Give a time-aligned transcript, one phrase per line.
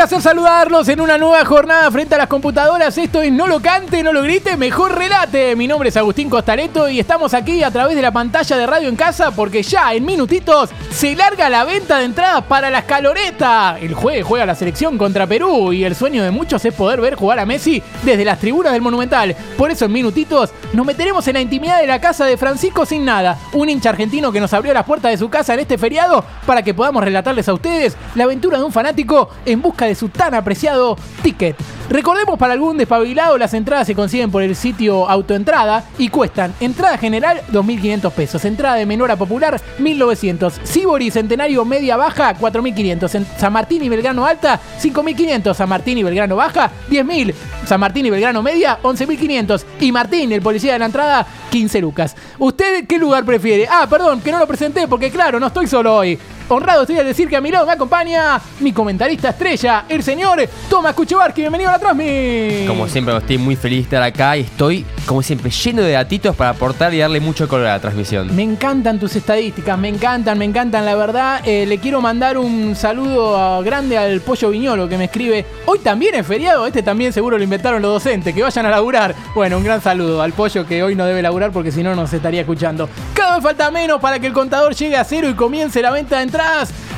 [0.00, 2.96] Placer saludarlos en una nueva jornada frente a las computadoras.
[2.96, 5.54] Esto es No lo cante, no lo grite, mejor relate.
[5.54, 8.88] Mi nombre es Agustín Costareto y estamos aquí a través de la pantalla de Radio
[8.88, 13.76] en Casa porque ya en minutitos se larga la venta de entradas para la escaloreta.
[13.78, 17.14] El jueves juega la selección contra Perú y el sueño de muchos es poder ver
[17.14, 19.36] jugar a Messi desde las tribunas del Monumental.
[19.58, 23.04] Por eso en minutitos nos meteremos en la intimidad de la casa de Francisco Sin
[23.04, 26.24] Nada, un hincha argentino que nos abrió las puertas de su casa en este feriado
[26.46, 30.08] para que podamos relatarles a ustedes la aventura de un fanático en busca de su
[30.08, 31.56] tan apreciado ticket.
[31.88, 36.98] Recordemos para algún despabilado, las entradas se consiguen por el sitio Autoentrada y cuestan entrada
[36.98, 43.52] general 2.500 pesos, entrada de menor popular 1.900, Sibori Centenario Media Baja 4.500, en San
[43.52, 47.34] Martín y Belgrano Alta 5.500, San Martín y Belgrano Baja 10.000,
[47.66, 52.14] San Martín y Belgrano Media 11.500 y Martín, el policía de la entrada 15 lucas.
[52.38, 53.66] ¿Usted qué lugar prefiere?
[53.68, 56.18] Ah, perdón, que no lo presenté porque claro, no estoy solo hoy.
[56.52, 60.40] Honrado estoy a decir que a mi lado me acompaña mi comentarista estrella, el señor
[60.68, 61.42] Tomás Kuchevarki.
[61.42, 62.64] Bienvenido a la Transmi.
[62.66, 66.34] Como siempre, estoy muy feliz de estar acá y estoy, como siempre, lleno de datitos
[66.34, 68.34] para aportar y darle mucho color a la transmisión.
[68.34, 71.40] Me encantan tus estadísticas, me encantan, me encantan, la verdad.
[71.44, 75.46] Eh, le quiero mandar un saludo grande al Pollo Viñolo que me escribe.
[75.66, 79.14] Hoy también es feriado, este también seguro lo inventaron los docentes, que vayan a laburar.
[79.36, 82.12] Bueno, un gran saludo al Pollo que hoy no debe laburar porque si no nos
[82.12, 82.88] estaría escuchando.
[83.14, 86.16] Cada vez falta menos para que el contador llegue a cero y comience la venta
[86.16, 86.39] de entradas.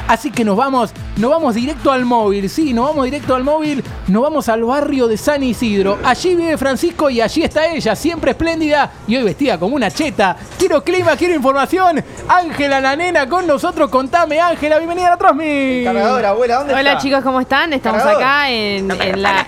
[0.09, 3.85] Así que nos vamos, nos vamos directo al móvil, sí, nos vamos directo al móvil,
[4.09, 5.99] nos vamos al barrio de San Isidro.
[6.05, 10.37] Allí vive Francisco y allí está ella, siempre espléndida y hoy vestida como una cheta.
[10.59, 12.03] Quiero clima, quiero información.
[12.29, 13.91] Ángela, la nena, con nosotros.
[13.91, 15.83] Contame, Ángela, bienvenida a la Trosmi.
[15.85, 17.03] Cargador, abuela, ¿dónde Hola está?
[17.03, 17.73] chicos, ¿cómo están?
[17.75, 18.23] Estamos Cargador.
[18.23, 19.47] acá en, en la,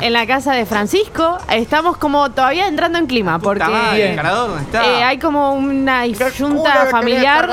[0.00, 1.38] en la casa de Francisco.
[1.50, 4.10] Estamos como todavía entrando en clima porque madre, Bien.
[4.10, 4.86] ¿el cargador dónde está?
[4.86, 6.04] eh, hay como una
[6.38, 7.48] junta familiar.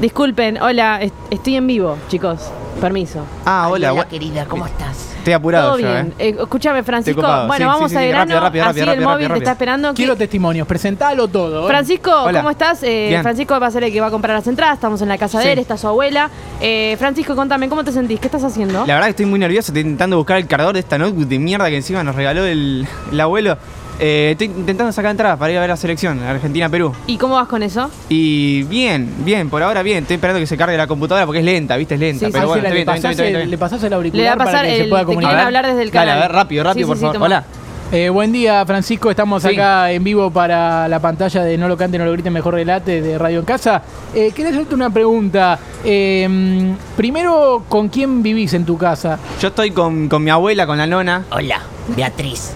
[0.00, 2.50] Disculpen, hola, est- estoy en vivo, chicos.
[2.80, 3.20] Permiso.
[3.44, 5.14] Ah, hola, Hola, querida, ¿cómo estás?
[5.18, 6.14] Estoy apurado Todo yo, bien.
[6.18, 6.28] eh.
[6.28, 7.20] Eh, escúchame, Francisco.
[7.20, 7.46] ocupado.
[7.48, 8.20] Bueno, Sí, vamos sí, a sí, grano.
[8.24, 9.42] rápido, rápido, así rápido, el rápido, móvil te rápido.
[9.42, 9.94] está esperando.
[9.94, 11.64] Quiero ¿Qué- testimonios, presentalo todo.
[11.64, 11.68] ¿eh?
[11.68, 12.38] Francisco, Hola.
[12.40, 12.82] ¿cómo estás?
[12.82, 13.22] Eh, Bien.
[13.22, 14.74] Francisco va a ser el que va a comprar las entradas.
[14.74, 15.46] Estamos en la casa Sí.
[15.46, 16.30] de él, está su abuela.
[16.60, 18.20] Eh, Francisco, contame, ¿cómo te sentís?
[18.20, 18.80] ¿Qué estás haciendo?
[18.86, 21.38] La verdad que estoy muy nervioso, estoy intentando buscar el cargador de esta notebook de
[21.38, 23.56] mierda que encima nos regaló el, el abuelo.
[23.98, 26.92] Eh, estoy intentando sacar entradas para ir a ver la selección, Argentina-Perú.
[27.06, 27.90] ¿Y cómo vas con eso?
[28.10, 29.98] Y bien, bien, por ahora bien.
[30.04, 31.94] Estoy esperando que se cargue la computadora porque es lenta, ¿viste?
[31.94, 32.26] Es lenta.
[32.26, 34.52] Sí, pero sí, bueno, estoy le, bien, le pasás el Le auricular va a pasar
[34.54, 34.82] para que el.
[34.84, 35.30] se pueda te comunicar.
[35.30, 35.56] quieren A ver.
[35.56, 36.18] hablar desde el Dale, canal.
[36.18, 37.22] a ver, rápido, rápido, Sí, por sí, sí, favor.
[37.22, 37.44] Hola.
[37.92, 39.10] Eh, buen día, Francisco.
[39.10, 39.48] Estamos Sí.
[39.50, 43.00] acá en vivo para la pantalla de No lo cante, no lo grite, mejor relate
[43.00, 43.80] de Radio en Casa.
[44.12, 45.58] Eh, quería hacerte una pregunta.
[45.84, 50.66] Eh, mm, primero, ¿con quién vivís en tu casa, Yo estoy con, con mi abuela,
[50.66, 51.24] con la nona.
[51.30, 51.60] Hola,
[51.96, 52.52] Beatriz.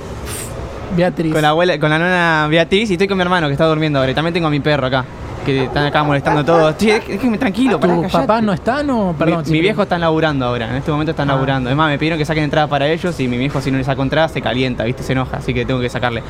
[0.97, 1.33] Beatriz?
[1.33, 3.99] Con la abuela, con la nona Beatriz y estoy con mi hermano que está durmiendo
[3.99, 4.11] ahora.
[4.11, 5.05] Y también tengo a mi perro acá,
[5.45, 6.77] que están acá molestando todos.
[6.77, 8.27] Che, déjeme tranquilo, pará, ¿Tus callate.
[8.27, 9.39] papás no están o perdón?
[9.41, 11.35] mi, sí, mi viejo están laburando ahora, en este momento están Ah.
[11.35, 11.69] laburando.
[11.69, 14.03] Además, me pidieron que saquen entradas para ellos y mi viejo si no le saco
[14.03, 15.03] entradas se calienta, ¿viste?
[15.03, 16.23] Se enoja, así que tengo que sacarle.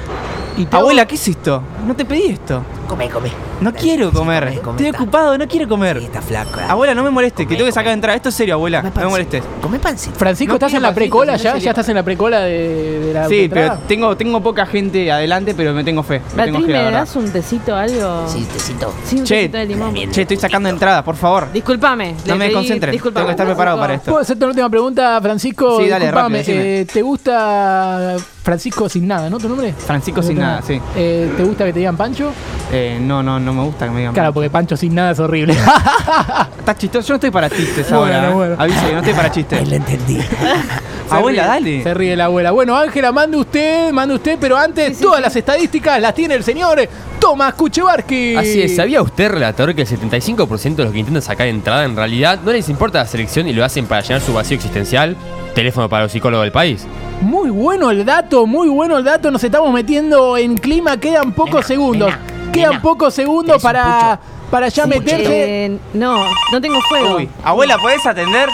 [0.57, 1.63] Y te hago- Abuela, ¿qué es esto?
[1.87, 2.63] No te pedí esto.
[2.89, 3.31] Come, come.
[3.61, 4.45] No quiero sí, comer.
[4.45, 5.03] come, come, Estoy está.
[5.03, 5.99] ocupado, no quiero comer.
[5.99, 6.59] Sí, está flaco.
[6.69, 7.93] Abuela, no me molestes, que Come, tengo que sacar come.
[7.95, 8.17] entradas.
[8.17, 8.81] Esto es serio, abuela.
[8.83, 9.43] Come No me molestes.
[9.63, 10.19] Come pancito.
[10.19, 11.53] Francisco, No ¿estás en la pancito, precola no ya?
[11.53, 11.65] sería.
[11.65, 13.75] ¿Ya estás en la precola de, de la Sí, entrada?
[13.77, 16.21] pero tengo, tengo poca gente adelante, pero me tengo fe.
[16.35, 17.01] Me tengo Beatriz, fe, la ¿me verdad.
[17.01, 18.29] das un tecito, algo?
[18.29, 18.93] Sí, tecito.
[19.05, 19.93] Sí, un Che, tecito de limón.
[19.93, 20.11] bien.
[20.11, 21.53] Che, estoy sacando entradas, por favor.
[21.53, 22.13] Disculpame.
[22.27, 23.13] No le me pedí- disculpame.
[23.13, 24.11] tengo que estar preparado para esto.
[24.11, 25.79] ¿Puedo hacerte una última pregunta, Francisco?
[25.81, 26.81] Sí, dale, Disculpame, rápido, decime.
[26.81, 29.39] eh, ¿Te gusta Francisco sin nada, no?
[29.39, 29.75] ¿Tu nombre?
[29.75, 30.81] Francisco sin nada, sí.
[30.97, 32.33] Eh, ¿Te gusta que te digan Pancho?
[32.73, 34.15] Eh, no, no, no me gusta que me digan.
[34.15, 35.53] Claro, porque Pancho sin nada es horrible.
[36.59, 37.09] Está chistoso.
[37.09, 38.31] Yo no estoy para chistes Bueno, ahora.
[38.31, 38.35] ¿eh?
[38.35, 38.55] bueno.
[38.59, 39.69] Avisa que no estoy para Ahí chistes.
[39.69, 40.19] lo entendí.
[41.11, 41.83] Abuela, dale.
[41.83, 42.53] Se ríe la abuela.
[42.53, 45.23] Bueno, Ángela, mande usted, mande usted, pero antes Sí, sí, todas sí.
[45.25, 46.79] las estadísticas las tiene el señor
[47.21, 48.35] Tomás Kuchevarski.
[48.37, 51.95] Así es, ¿sabía usted, relator, que el 75% de los que intentan sacar entrada en
[51.95, 55.17] realidad no les importa la selección y lo hacen para llenar su vacío existencial?
[55.55, 56.87] Teléfono para los psicólogos del país.
[57.21, 59.31] Muy bueno el dato, muy bueno el dato.
[59.31, 62.11] Nos estamos metiendo en clima, quedan pocos Nena, segundos.
[62.11, 62.83] nena, quedan nena.
[62.83, 64.21] pocos segundos ¿Querés un para,
[64.51, 65.65] para ya meterse.
[65.67, 67.17] Eh, no, no tengo fuego.
[67.17, 68.49] Uy, abuela, ¿podés atender?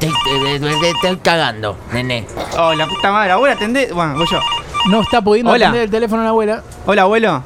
[0.00, 2.26] Te, te- te- te estoy cagando, nene.
[2.58, 3.92] Oh, la puta madre, abuela, atendé.
[3.92, 4.40] Bueno, voy yo.
[4.88, 5.66] No está pudiendo Hola.
[5.66, 6.62] atender el teléfono a la abuela.
[6.86, 7.42] Hola, abuelo.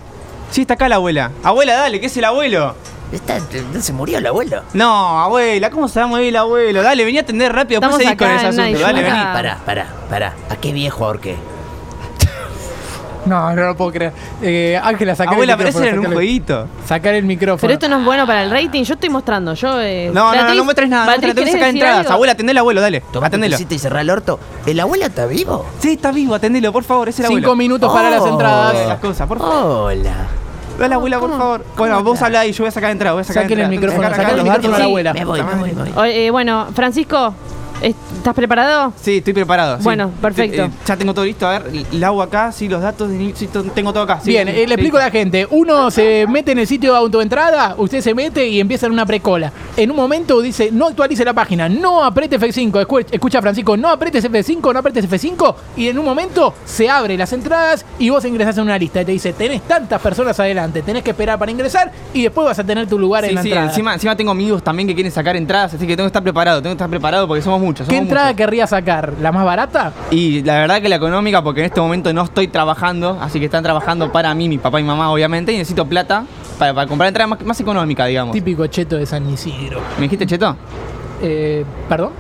[0.55, 1.33] Sí, está acá la abuela.
[1.43, 2.77] Abuela, dale, ¿qué es el abuelo?
[3.11, 3.41] Está-
[3.73, 4.63] ¿No se murió el abuelo?
[4.73, 6.81] No, abuela, ¿cómo se va a el abuelo?
[6.81, 8.79] Dale, vení a atender rápido, después Estamos seguís con acá ese asunto.
[8.87, 9.25] Dale, vení.
[9.33, 10.33] Pará, pará, pará.
[10.49, 11.35] ¿A qué viejo ahorqué?
[13.27, 14.13] No, no lo puedo creer.
[14.43, 16.69] Eh, Ángela, sacar Abuela, el pero ese era un jueguito.
[16.87, 17.61] Sacar el micrófono.
[17.61, 18.85] Pero esto no es bueno para el rating.
[18.85, 19.55] Yo estoy mostrando.
[19.55, 21.05] Yo, eh, No, no, no, no muestres nada.
[21.07, 21.99] No muestres, tengo que ¿querés sacar entradas.
[22.01, 22.13] algo?
[22.13, 23.01] Abuela, atendele al abuelo, dale.
[23.13, 23.57] Toma Atendelo.
[23.59, 24.39] y cerrá el orto.
[24.67, 25.67] ¿El abuelo está vivo?
[25.81, 27.41] Sí, está vivo, atendelo, por favor, es el abuelo.
[27.49, 28.29] Cinco minutos para las Oh.
[28.29, 28.87] entradas.
[28.87, 29.93] Las cosas, por favor.
[29.93, 30.15] Hola.
[30.79, 31.41] Dale, abuela, por ¿cómo?
[31.41, 31.65] favor.
[31.77, 33.15] Bueno, vos hablá y yo voy a sacar entradas.
[33.15, 35.13] Voy a sacar Saquen el micrófono, Sacar saquen el micrófono a la abuela.
[35.15, 36.11] Me voy, me voy, me voy.
[36.11, 37.35] Eh, bueno, Francisco,
[37.81, 37.95] ¿Es-
[38.25, 38.91] ¿Estás preparado?
[39.03, 39.77] Sí, estoy preparado.
[39.77, 39.85] sí.
[39.85, 40.63] Bueno, perfecto.
[40.63, 41.47] Eh, ya tengo todo listo.
[41.47, 44.21] A ver, el agua acá, sí, los datos, de- sí, to- tengo todo acá.
[44.25, 45.47] sí, Bien, eh, le explico a la gente.
[45.51, 49.05] Uno se mete en el sitio de autoentrada, usted se mete y empieza en una
[49.05, 49.53] precola.
[49.77, 52.87] En un momento dice, no actualice la página, no apriete F5.
[52.87, 55.55] Escu- Escucha Francisco, no apretes F5, no apretes F5.
[55.77, 59.03] Y en un momento se abre las entradas y vos ingresás en una lista.
[59.03, 62.59] Y te dice, tenés tantas personas adelante, tenés que esperar para ingresar y después vas
[62.59, 63.69] a tener tu lugar en Sí, la sí, entrada.
[63.69, 66.63] encima, encima tengo amigos también que quieren sacar entradas, así que tengo que estar preparado,
[66.63, 67.87] tengo que estar preparado porque somos muchos.
[67.87, 69.15] ¿Qué somos entrada querría sacar?
[69.21, 69.93] ¿La más barata?
[70.11, 73.47] Y la verdad que la económica, porque en este momento no estoy trabajando, así que
[73.47, 76.25] están trabajando para mí, mi papá y mamá, obviamente, y necesito plata
[76.59, 78.33] para, para comprar entrada más, más económica, digamos.
[78.33, 79.81] Típico cheto de San Isidro.
[79.97, 80.57] ¿Me dijiste cheto?
[81.21, 82.13] Eh, ¿Perdón?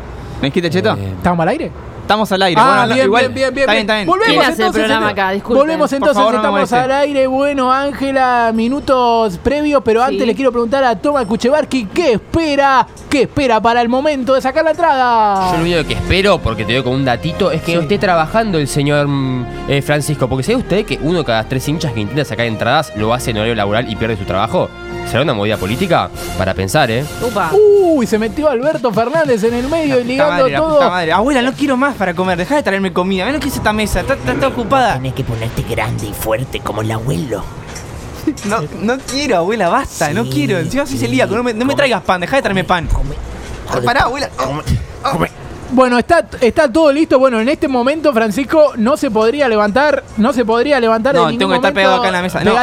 [0.42, 0.94] ¿Me dijiste cheto?
[0.94, 1.70] Eh, ¿Estamos al aire?
[2.04, 2.60] Estamos al aire.
[2.60, 3.80] Ah, bueno, no, bien, igual, bien, bien, bien, Está bien, bien.
[3.86, 4.06] está bien.
[4.06, 5.20] Volvemos ¿Quién hace el entonces, programa señor.
[5.24, 5.30] acá?
[5.32, 5.60] Disculpen.
[5.62, 7.26] Volvemos entonces, favor, estamos al aire.
[7.26, 10.12] Bueno, Ángela, minutos previos, pero Sí.
[10.12, 14.42] antes le quiero preguntar a Toma Kuchevarki qué espera, qué espera para el momento de
[14.42, 15.50] sacar la entrada.
[15.52, 17.74] Yo lo único que espero, porque te doy como un datito, es que Sí.
[17.76, 20.28] no esté trabajando el señor mm, eh, Francisco.
[20.28, 23.30] Porque ¿sabe usted que uno de cada tres hinchas que intenta sacar entradas lo hace
[23.30, 24.68] en horario laboral y pierde su trabajo?
[25.10, 26.10] ¿Será una movida política?
[26.36, 27.04] Para pensar, ¿eh?
[27.22, 27.50] Upa.
[27.52, 30.90] Uy, se metió Alberto Fernández en el medio y ligando madre, la puta todo.
[30.90, 31.12] madre.
[31.12, 32.36] Abuela, no quiero más para comer.
[32.38, 33.30] Deja de traerme comida.
[33.30, 34.00] Lo que es esta mesa.
[34.00, 34.94] Está, está- está ocupada.
[34.94, 37.44] Tenés que ponerte grande y fuerte como el abuelo.
[38.46, 40.10] No, no quiero, abuela, basta.
[40.14, 40.58] No quiero.
[40.58, 41.04] Encima soy sí.
[41.04, 41.36] celíaco.
[41.36, 41.74] No me, no me Come.
[41.76, 42.22] traigas pan.
[42.22, 42.86] Deja de traerme pan.
[42.86, 43.14] Come.
[43.68, 44.30] Ah, Pará, abuela.
[44.34, 44.62] Come.
[45.02, 45.30] Come.
[45.72, 47.18] Bueno, está, está todo listo.
[47.18, 51.36] Bueno, en este momento Francisco no se podría levantar, no se podría levantar No, en
[51.38, 52.40] tengo ningún que estar momento pegado acá en la mesa.
[52.44, 52.54] No.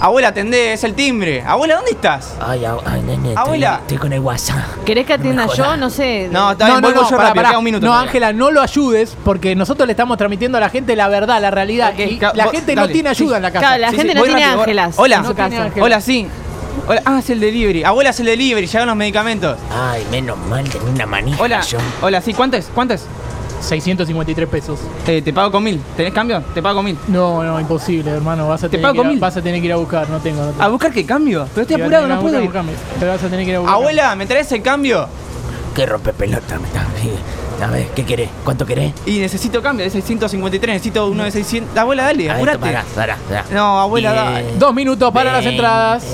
[0.00, 0.72] Abuela, atendé.
[0.72, 1.42] Es el timbre.
[1.46, 2.34] Abuela, ¿dónde estás?
[2.40, 3.28] Ay, ay, nene.
[3.30, 3.78] estoy- Abuela.
[3.82, 4.84] Estoy con el WhatsApp.
[4.84, 5.76] ¿Querés que atienda yo?
[5.76, 6.28] No sé.
[6.32, 7.34] No, está bien, vuelvo yo pará, rápido.
[7.34, 7.48] pará.
[7.50, 7.86] Queda un minuto.
[7.86, 7.94] No.
[7.94, 11.50] Ángela, no lo ayudes porque nosotros le estamos transmitiendo a la gente la verdad, la
[11.50, 11.92] realidad.
[11.98, 13.36] Y la vos- gente no dale, tiene ayuda sí.
[13.36, 13.66] en la casa.
[13.66, 15.20] Claro, la Sí, gente sí, no tiene ángelas Hola.
[15.20, 15.34] No.
[15.84, 16.26] Hola, sí.
[16.86, 17.02] Hola.
[17.04, 17.84] Ah, es el delivery.
[17.84, 18.66] Abuela, es el delivery.
[18.66, 19.58] Llegan los medicamentos.
[19.72, 21.60] Ay, menos mal, tenía una manija Hola.
[21.62, 21.78] yo.
[22.00, 22.32] Hola, sí.
[22.32, 22.70] ¿Cuánto es?
[22.74, 23.04] ¿Cuánto es?
[23.60, 24.78] 653 pesos.
[25.06, 25.80] Eh, te pago con mil.
[25.96, 26.42] ¿Tenés cambio?
[26.54, 26.98] Te pago con mil.
[27.08, 28.48] No, no, imposible, hermano.
[28.48, 29.20] Vas a, Te tener pago que, ir a, con mil.
[29.20, 30.08] vas a tener que ir a buscar.
[30.10, 30.62] No tengo, no tengo.
[30.62, 31.46] ¿A buscar qué cambio?
[31.54, 32.48] Pero estoy Te apurado, vas a no tener puedo que ir.
[32.50, 32.98] buscar, buscame.
[32.98, 33.74] Pero vas a tener que ir a buscar.
[33.76, 35.06] Abuela, ¿me traes el cambio?
[35.74, 36.58] ¿Qué rompe pelota?
[36.58, 37.10] me está- sí.
[37.62, 38.30] A ver, ¿qué querés?
[38.42, 38.94] ¿Cuánto querés?
[39.04, 41.76] Y necesito cambio de 653, necesito uno de 600.
[41.76, 42.58] Abuela, dale, A ver, apurate.
[42.58, 43.44] pará, pará, pará.
[43.52, 44.58] No, abuela, Diez, dale.
[44.58, 46.04] Dos minutos para las entradas.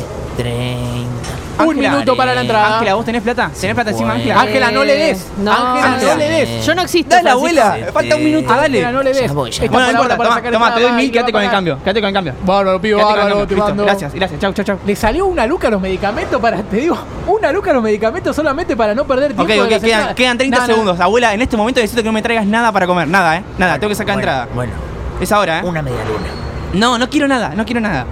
[1.59, 2.75] Un minuto para la entrada.
[2.77, 3.51] Ángela, ¿vos tenés plata?
[3.59, 4.13] ¿Tenés plata encima.
[4.13, 4.41] Ángela?
[4.41, 5.19] Ángela, no le des.
[5.21, 6.67] Eh, no, Ángela, no le des.
[6.67, 7.11] Yo no existo.
[7.17, 7.61] Dale, Francisco.
[7.63, 8.65] abuela, falta un minuto, dale.
[8.79, 9.27] Ángela, no le des.
[9.27, 9.85] Ya voy, ya Está voy.
[9.85, 12.09] Bueno, no por ahora importa, toma, te doy mil, quédate con el cambio, quédate con
[12.09, 12.35] el cambio.
[12.45, 13.85] Bárbaro, pido, Quédate con el bárbaro, te mando.
[13.85, 14.79] Gracias, gracias, chau, chau, chau.
[14.87, 18.37] Le salió una luca a los medicamentos para, te digo, una luca a los medicamentos
[18.37, 19.43] solamente para no perder tiempo.
[19.45, 20.67] Ok, de ok, quedan, quedan 30 No, no.
[20.73, 21.01] segundos.
[21.01, 23.09] Abuela, en este momento necesito que no me traigas nada para comer.
[23.09, 23.43] Nada, ¿eh?
[23.59, 24.49] Nada, tengo que sacar entrada.
[24.55, 24.73] Bueno,
[25.21, 25.63] Es ahora, ¿eh?
[25.65, 26.29] una media luna.
[26.75, 28.05] No, no quiero nada, no quiero nada.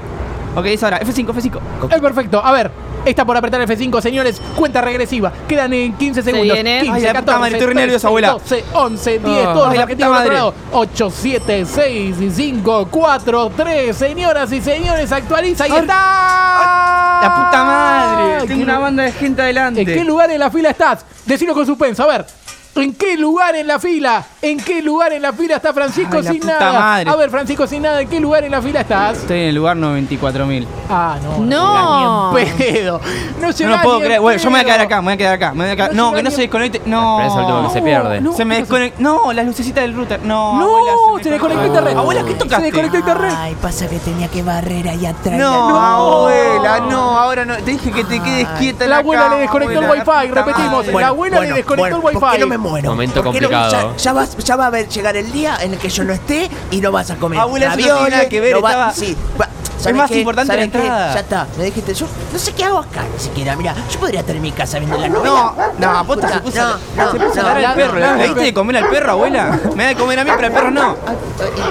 [0.57, 1.01] Ok, es ahora.
[1.01, 1.59] F5, F5.
[1.91, 2.41] Es perfecto.
[2.45, 2.71] A ver,
[3.05, 4.41] está por apretar F5, señores.
[4.57, 5.33] Cuenta regresiva.
[5.49, 6.53] Quedan en 15 segundos.
[6.55, 6.81] viene.
[6.83, 8.31] 15, Ay, la puta 14, madre, estoy re nervioso, abuela.
[8.33, 9.53] 12, 11, 10, Ah.
[9.55, 10.55] todos Ay, los lado.
[10.73, 13.97] 8, 7, 6, 5, 4, 3.
[13.97, 15.65] Señoras y señores, actualiza.
[15.65, 17.19] Ahí Ay, está.
[17.23, 18.41] La puta madre.
[18.43, 19.81] ¿En Tengo una banda de gente adelante.
[19.83, 21.05] ¿En qué lugar en la fila estás?
[21.25, 22.03] Decilo con suspenso.
[22.03, 22.27] A ver.
[22.77, 24.25] ¿En qué lugar en la fila?
[24.43, 26.73] ¿En qué lugar en la fila está Francisco Ay, la sin puta nada?
[26.81, 27.11] madre.
[27.11, 29.19] A ver, Francisco sin nada, ¿en qué lugar en la fila estás?
[29.19, 30.67] Estoy en el lugar 94.000.
[30.91, 31.39] Ah, no.
[31.39, 32.33] No.
[32.37, 33.01] ni en pedo.
[33.41, 34.21] No No llegás lo puedo creer.
[34.21, 35.53] Bueno, yo me voy a quedar acá, me voy a quedar acá.
[35.55, 36.83] me voy a quedar- No No, que no se desconecte.
[36.85, 37.15] No.
[37.19, 38.21] Pero es el último que se pierde.
[38.21, 38.33] no.
[38.33, 39.03] Se me desconectó.
[39.03, 40.21] No, las lucecitas del router.
[40.25, 41.97] No, No, abuela, se desconectó internet.
[41.97, 42.65] Abuela, ¿qué Se tocaste?
[42.65, 43.35] desconectó internet.
[43.37, 45.39] Ay, pasa que tenía que barrer ahí atrás.
[45.39, 47.55] No, la- abuela, no, ahora no.
[47.57, 50.87] Te dije que te quedes quieta La la abuela cama, le desconectó el wifi, repetimos.
[50.89, 52.41] La abuela le desconectó el ¿Por qué wifi.
[52.71, 52.91] Muero?
[52.91, 53.93] Momento ¿Por qué no- complicado.
[53.93, 56.13] ya, ya vas- ya va a ver- llegar el día en el que yo no
[56.13, 58.63] esté y no vas a comer Abuela, eso no ravioles, tiene nada que ver, no
[58.63, 60.19] va- estaba- sí, va- ¿sabes más qué?
[60.21, 60.79] importante ¿Sabes la qué?
[60.79, 61.15] entrada.
[61.15, 63.55] Ya está, me dijiste, yo no sé qué hago acá ni siquiera.
[63.57, 65.35] Mira, yo podría estar en mi casa viendo la novela.
[65.35, 67.75] No, no, aposta se Puta, puso, no, no, se puso a no, dar al no,
[67.75, 67.99] perro.
[67.99, 69.61] ¿Le no, diste de comer al perro, abuela?
[69.75, 70.97] Me da de comer a mí, pero al perro no.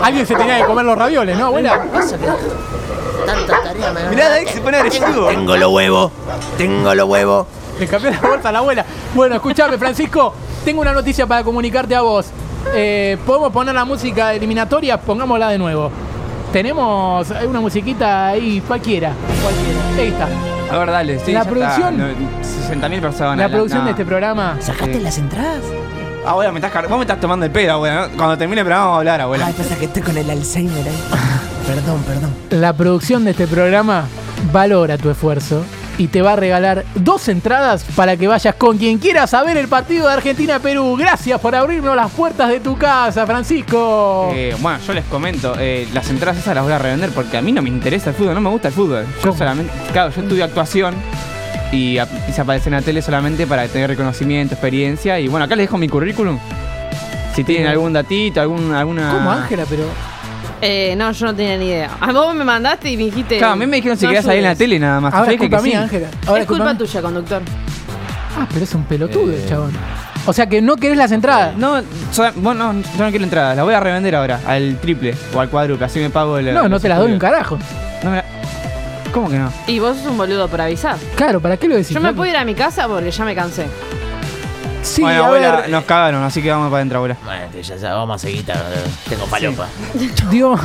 [0.03, 1.85] Alguien se tenía que comer los ravioles, ¿no, abuela?
[1.91, 2.27] Pasa que
[3.25, 5.27] tanta tarea me Mirá, David se pone agresivo.
[5.27, 6.11] Tengo los huevos,
[6.57, 7.47] tengo los huevos.
[7.79, 8.85] Le cambió la bolsa a la abuela.
[9.15, 10.33] Bueno, escúchame, Francisco.
[10.65, 12.27] Tengo una noticia para comunicarte a vos.
[12.73, 14.99] Eh, ¿Podemos poner la música eliminatoria?
[14.99, 15.91] Pongámosla de nuevo.
[16.51, 19.11] Tenemos hay una musiquita ahí, cualquiera.
[19.41, 19.79] Cualquiera.
[19.97, 20.27] Ahí está.
[20.73, 21.19] A ver, dale.
[21.19, 22.79] Sí, La ya producción- está.
[22.79, 23.37] No, 60.000 personas.
[23.37, 23.85] La producción no.
[23.85, 24.57] de este programa.
[24.61, 24.99] ¿Sacaste Sí.
[25.01, 25.61] las entradas?
[26.25, 28.07] Abuela, me estás car- vos me estás tomando el pedo, abuela.
[28.07, 28.15] ¿no?
[28.17, 29.45] Cuando termine el programa vamos a hablar, abuela.
[29.47, 30.95] Ay, pasa que estoy con el Alzheimer ahí.
[31.67, 32.33] perdón, perdón.
[32.51, 34.05] La producción de este programa
[34.53, 35.65] valora tu esfuerzo
[35.97, 39.67] y te va a regalar dos entradas para que vayas con quien quiera saber el
[39.67, 40.95] partido de Argentina-Perú.
[40.97, 44.31] Gracias por abrirnos las puertas de tu casa, Francisco.
[44.33, 47.41] Eh, bueno, yo les comento, eh, las entradas esas las voy a revender porque a
[47.41, 49.05] mí no me interesa el fútbol, no me gusta el fútbol.
[49.17, 49.37] Yo ¿Cómo?
[49.37, 50.95] solamente, claro, yo estudio actuación
[51.71, 55.19] y a- quise aparecer en la tele solamente para tener reconocimiento, experiencia.
[55.19, 56.39] Y bueno, acá les dejo mi currículum.
[57.35, 59.11] Si tienen algún datito, algún, alguna.
[59.11, 59.65] ¿Cómo, Ángela?
[59.69, 59.83] Pero.
[60.65, 61.89] Eh, no, yo no tenía ni idea.
[61.99, 63.37] A vos me mandaste y me dijiste.
[63.37, 65.13] Claro, a mí me dijeron si no querías salir en la tele nada más.
[65.13, 65.69] Ahora es culpa que sí.
[65.69, 66.07] mía, Ángela.
[66.25, 67.41] Ahora Es culpa tuya, conductor.
[68.39, 69.71] Ah, pero es un pelotudo el chabón.
[70.25, 71.55] O sea que no querés las entradas.
[71.57, 73.55] No, so- bueno, no, yo no quiero entrada.
[73.55, 75.85] La voy a revender ahora, al triple o al cuádruple.
[75.85, 76.53] Así me pago el.
[76.53, 77.59] No, no te las doy un carajo.
[78.03, 78.25] No me la-
[79.11, 79.51] ¿Cómo que no?
[79.67, 80.95] Y vos sos un boludo por avisar.
[81.15, 81.89] Claro, ¿para qué lo decís?
[81.93, 83.67] Yo me puedo ir a mi casa porque ya me cansé.
[84.83, 85.69] Sí, bueno, a abuela, ver.
[85.69, 87.17] nos cagaron, así que vamos para adentro, abuela.
[87.23, 88.45] Bueno, ya vamos a seguir.
[89.09, 89.67] Tengo palopa.
[90.29, 90.59] Dios.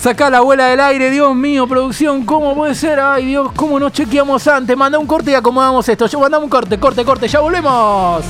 [0.00, 2.98] Sacá a la abuela del aire, Dios mío, producción, ¿cómo puede ser?
[2.98, 4.76] Ay, Dios, ¿cómo no chequeamos antes?
[4.76, 6.06] Manda un corte y acomodamos esto.
[6.06, 8.24] Yo mandamos un corte, corte, corte, ya volvemos.